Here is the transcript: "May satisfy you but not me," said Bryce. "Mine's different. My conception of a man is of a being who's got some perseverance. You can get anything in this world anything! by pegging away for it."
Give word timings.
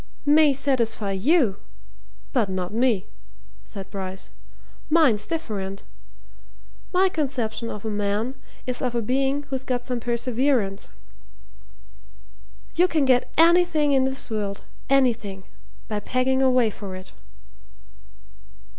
"May 0.25 0.51
satisfy 0.51 1.11
you 1.11 1.57
but 2.33 2.49
not 2.49 2.73
me," 2.73 3.05
said 3.65 3.87
Bryce. 3.91 4.31
"Mine's 4.89 5.27
different. 5.27 5.83
My 6.91 7.07
conception 7.07 7.69
of 7.69 7.85
a 7.85 7.89
man 7.91 8.33
is 8.65 8.81
of 8.81 8.95
a 8.95 9.01
being 9.03 9.43
who's 9.51 9.63
got 9.63 9.85
some 9.85 9.99
perseverance. 9.99 10.89
You 12.73 12.87
can 12.87 13.05
get 13.05 13.31
anything 13.37 13.91
in 13.91 14.05
this 14.05 14.31
world 14.31 14.63
anything! 14.89 15.43
by 15.87 15.99
pegging 15.99 16.41
away 16.41 16.71
for 16.71 16.95
it." 16.95 17.11